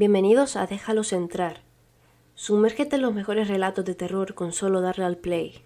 [0.00, 1.60] Bienvenidos a Déjalos entrar.
[2.34, 5.62] Sumérgete en los mejores relatos de terror con solo darle al play.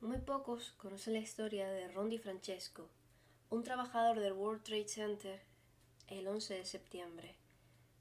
[0.00, 2.88] Muy pocos conocen la historia de Rondi Francesco,
[3.50, 5.42] un trabajador del World Trade Center
[6.08, 7.36] el 11 de septiembre.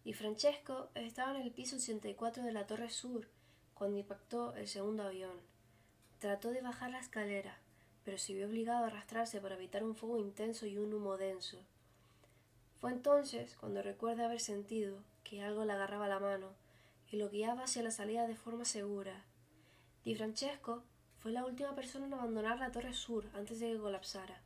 [0.06, 3.28] Y Francesco estaba en el piso 84 de la Torre Sur
[3.74, 5.59] cuando impactó el segundo avión.
[6.20, 7.58] Trató de bajar la escalera,
[8.04, 11.58] pero se vio obligado a arrastrarse para evitar un fuego intenso y un humo denso.
[12.80, 16.50] Fue entonces cuando recuerda haber sentido que algo le agarraba la mano
[17.10, 19.24] y lo guiaba hacia la salida de forma segura.
[20.04, 20.84] Di Francesco
[21.20, 24.42] fue la última persona en abandonar la Torre Sur antes de que colapsara.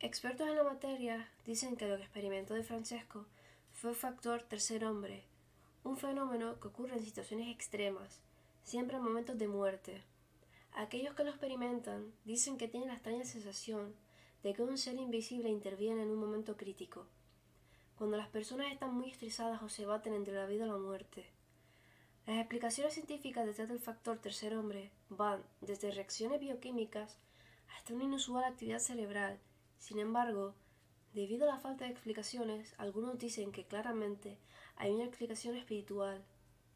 [0.00, 3.26] Expertos en la materia dicen que lo que experimentó Di Francesco
[3.72, 5.24] fue factor tercer hombre,
[5.82, 8.20] un fenómeno que ocurre en situaciones extremas,
[8.62, 10.02] siempre en momentos de muerte.
[10.76, 13.94] Aquellos que lo experimentan dicen que tienen la extraña sensación
[14.42, 17.06] de que un ser invisible interviene en un momento crítico,
[17.96, 21.30] cuando las personas están muy estresadas o se baten entre la vida y la muerte.
[22.26, 27.18] Las explicaciones científicas detrás del factor tercer hombre van desde reacciones bioquímicas
[27.76, 29.38] hasta una inusual actividad cerebral.
[29.78, 30.54] Sin embargo,
[31.12, 34.38] debido a la falta de explicaciones, algunos dicen que claramente
[34.74, 36.24] hay una explicación espiritual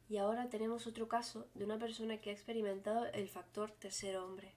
[0.09, 4.55] y ahora tenemos otro caso de una persona que ha experimentado el factor tercer hombre.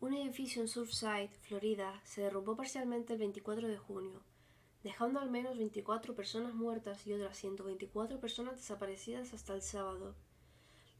[0.00, 4.22] Un edificio en Surfside, Florida, se derrumbó parcialmente el 24 de junio,
[4.82, 10.14] dejando al menos 24 personas muertas y otras 124 personas desaparecidas hasta el sábado.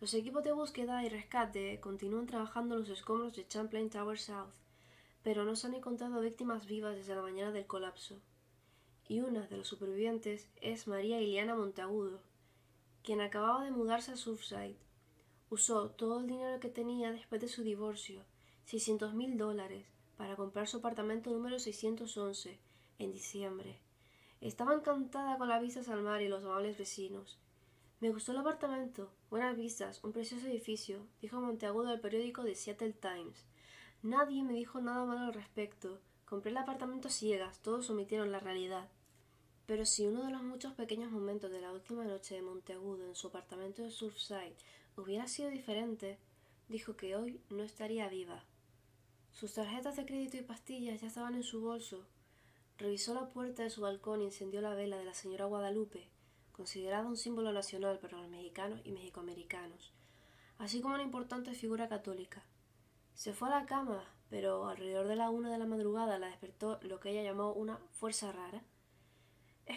[0.00, 4.52] Los equipos de búsqueda y rescate continúan trabajando en los escombros de Champlain Tower South,
[5.22, 8.20] pero no se han encontrado víctimas vivas desde la mañana del colapso
[9.08, 12.20] y una de los supervivientes es María Iliana Monteagudo,
[13.02, 14.76] quien acababa de mudarse a Surfside.
[15.50, 18.22] Usó todo el dinero que tenía después de su divorcio,
[18.64, 19.86] 600 mil dólares,
[20.16, 22.58] para comprar su apartamento número 611
[22.98, 23.78] en diciembre.
[24.40, 27.38] Estaba encantada con las vistas al mar y los amables vecinos.
[28.00, 32.92] Me gustó el apartamento, buenas vistas, un precioso edificio, dijo Monteagudo al periódico The Seattle
[32.92, 33.46] Times.
[34.02, 35.98] Nadie me dijo nada malo al respecto.
[36.26, 38.88] Compré el apartamento ciegas, todos omitieron la realidad.
[39.66, 43.14] Pero si uno de los muchos pequeños momentos de la última noche de Monteagudo en
[43.14, 44.56] su apartamento de Surfside
[44.96, 46.18] hubiera sido diferente,
[46.68, 48.44] dijo que hoy no estaría viva.
[49.32, 52.06] Sus tarjetas de crédito y pastillas ya estaban en su bolso.
[52.78, 56.08] Revisó la puerta de su balcón y encendió la vela de la señora Guadalupe,
[56.52, 59.92] considerada un símbolo nacional para los mexicanos y mexicoamericanos,
[60.58, 62.44] así como una importante figura católica.
[63.14, 66.78] Se fue a la cama, pero alrededor de la una de la madrugada la despertó
[66.82, 68.62] lo que ella llamó una fuerza rara.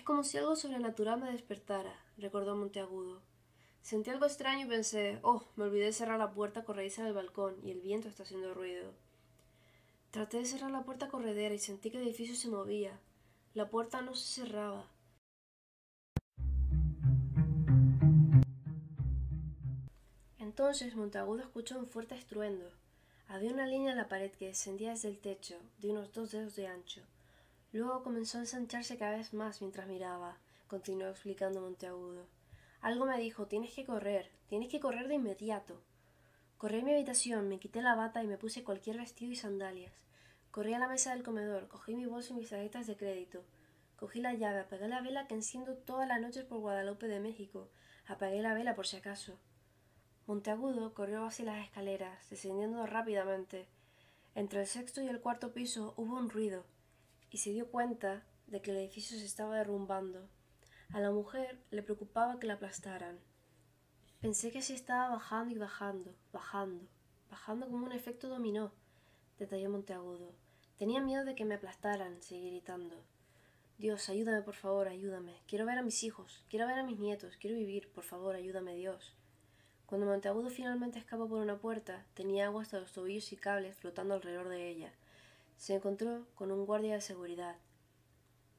[0.07, 3.21] Como si algo sobrenatural me despertara, recordó Monteagudo.
[3.81, 7.57] Sentí algo extraño y pensé, oh, me olvidé de cerrar la puerta corrediza del balcón
[7.61, 8.93] y el viento está haciendo ruido.
[10.11, 12.97] Traté de cerrar la puerta corredera y sentí que el edificio se movía.
[13.53, 14.89] La puerta no se cerraba.
[20.39, 22.71] Entonces Monteagudo escuchó un fuerte estruendo.
[23.27, 26.55] Había una línea en la pared que descendía desde el techo, de unos dos dedos
[26.55, 27.01] de ancho.
[27.73, 32.25] Luego comenzó a ensancharse cada vez más mientras miraba, continuó explicando Monteagudo.
[32.81, 35.81] Algo me dijo, tienes que correr, tienes que correr de inmediato.
[36.57, 39.93] Corrí a mi habitación, me quité la bata y me puse cualquier vestido y sandalias.
[40.51, 43.43] Corrí a la mesa del comedor, cogí mi bolso y mis tarjetas de crédito.
[43.97, 47.67] Cogí la llave, apagué la vela que enciendo todas las noches por Guadalupe de México.
[48.05, 49.37] Apagué la vela por si acaso.
[50.25, 53.67] Monteagudo corrió hacia las escaleras, descendiendo rápidamente.
[54.35, 56.65] Entre el sexto y el cuarto piso hubo un ruido,
[57.31, 60.27] y se dio cuenta de que el edificio se estaba derrumbando.
[60.93, 63.19] A la mujer le preocupaba que la aplastaran.
[64.21, 66.87] Pensé que se estaba bajando y bajando, bajando,
[67.29, 68.71] bajando como un efecto dominó,
[69.37, 70.33] detalló Monteagudo.
[70.77, 72.95] Tenía miedo de que me aplastaran, seguí gritando.
[73.77, 75.33] Dios, ayúdame, por favor, ayúdame.
[75.47, 78.75] Quiero ver a mis hijos, quiero ver a mis nietos, quiero vivir, por favor, ayúdame,
[78.75, 79.15] Dios.
[79.85, 84.15] Cuando Monteagudo finalmente escapó por una puerta, tenía agua hasta los tobillos y cables flotando
[84.15, 84.93] alrededor de ella.
[85.57, 87.57] Se encontró con un guardia de seguridad.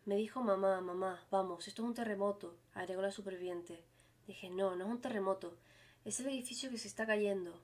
[0.05, 3.85] Me dijo mamá, mamá, vamos, esto es un terremoto, agregó la superviviente.
[4.27, 5.57] Dije, no, no es un terremoto,
[6.05, 7.61] es el edificio que se está cayendo.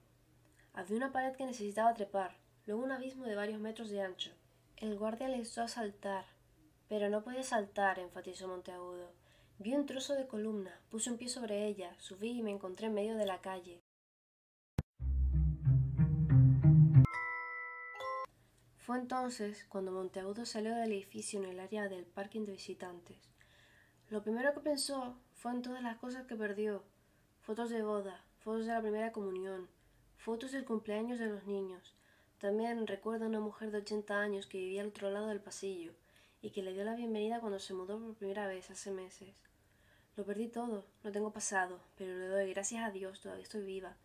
[0.73, 2.37] Había una pared que necesitaba trepar,
[2.67, 4.31] luego un abismo de varios metros de ancho.
[4.77, 6.27] El guardia le hizo a saltar,
[6.89, 9.13] pero no podía saltar, enfatizó Monteagudo.
[9.59, 12.95] Vi un trozo de columna, puse un pie sobre ella, subí y me encontré en
[12.95, 13.84] medio de la calle.
[18.85, 23.17] Fue entonces cuando Monteagudo salió del edificio en el área del parking de visitantes.
[24.11, 26.85] Lo primero que pensó fue en todas las cosas que perdió.
[27.41, 29.69] fotos de boda, fotos de la primera comunión,
[30.19, 31.95] fotos del cumpleaños de los niños.
[32.39, 35.95] También recuerdo a una mujer de 80 años que vivía al otro lado del pasillo
[36.43, 39.35] y que le dio la bienvenida cuando se mudó por primera vez hace meses.
[40.15, 43.97] Lo perdí todo, no tengo pasado, pero le doy gracias a Dios, todavía estoy viva.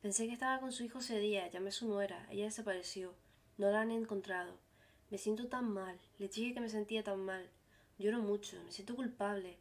[0.00, 3.12] Pensé que estaba con su hijo ese día, llamé a su nuera, ella desapareció,
[3.58, 4.54] no la han encontrado.
[5.10, 7.50] Me siento tan mal, le dije que me sentía tan mal.
[7.98, 9.58] Lloro mucho, me siento culpable.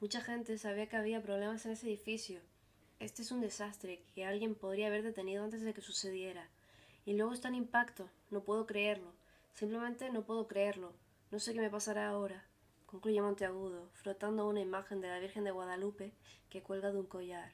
[0.00, 2.40] Mucha gente sabía que había problemas en ese edificio.
[2.98, 6.48] Este es un desastre que alguien podría haber detenido antes de que sucediera.
[7.04, 9.12] Y luego está en impacto, no puedo creerlo.
[9.54, 10.92] Simplemente no puedo creerlo.
[11.30, 12.44] No sé qué me pasará ahora.
[12.86, 16.12] Concluye Monteagudo, frotando una imagen de la Virgen de Guadalupe
[16.50, 17.52] que cuelga de un collar.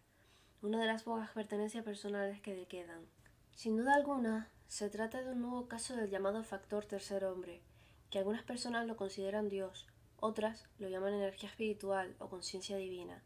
[0.62, 3.06] Una de las pocas pertenencias personales que le quedan.
[3.54, 7.60] Sin duda alguna, se trata de un nuevo caso del llamado factor tercer hombre,
[8.08, 9.86] que algunas personas lo consideran Dios,
[10.18, 13.22] otras lo llaman energía espiritual o conciencia divina.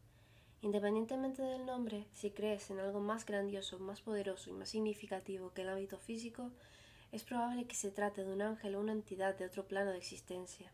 [0.60, 5.62] Independientemente del nombre, si crees en algo más grandioso, más poderoso y más significativo que
[5.62, 6.50] el ámbito físico,
[7.12, 9.98] es probable que se trate de un ángel o una entidad de otro plano de
[9.98, 10.72] existencia.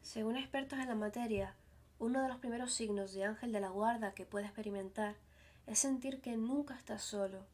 [0.00, 1.54] Según expertos en la materia,
[1.98, 5.16] uno de los primeros signos de ángel de la guarda que puede experimentar
[5.66, 7.44] es sentir que nunca estás solo.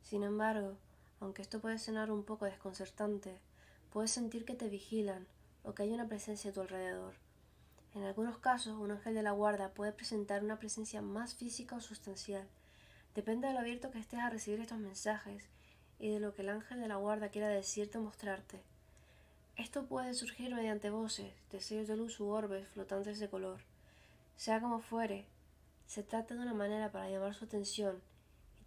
[0.00, 0.78] Sin embargo,
[1.20, 3.38] aunque esto puede sonar un poco desconcertante,
[3.92, 5.26] puedes sentir que te vigilan
[5.64, 7.14] o que hay una presencia a tu alrededor.
[7.94, 11.80] En algunos casos, un ángel de la guarda puede presentar una presencia más física o
[11.80, 12.46] sustancial.
[13.14, 15.48] Depende de lo abierto que estés a recibir estos mensajes
[15.98, 18.60] y de lo que el ángel de la guarda quiera decirte o mostrarte.
[19.56, 23.60] Esto puede surgir mediante voces, deseos de luz u orbes flotantes de color.
[24.36, 25.26] Sea como fuere,
[25.88, 28.00] se trata de una manera para llamar su atención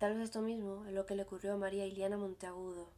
[0.02, 2.90] Tal vez esto mismo es lo que le ocurrió a María Iliana Monteagudo.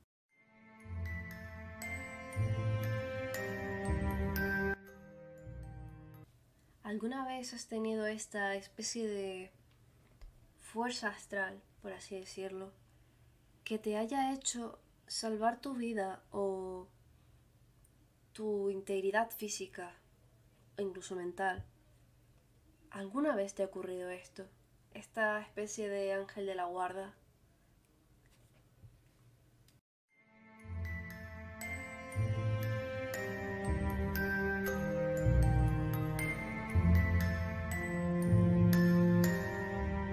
[6.82, 9.52] ¿Alguna vez has tenido esta especie de
[10.62, 12.72] fuerza astral, por así decirlo,
[13.66, 16.88] que te haya hecho salvar tu vida o
[18.32, 19.92] tu integridad física
[20.78, 21.66] o incluso mental?
[22.92, 24.48] ¿Alguna vez te ha ocurrido esto?
[24.94, 27.14] Esta especie de ángel de la guarda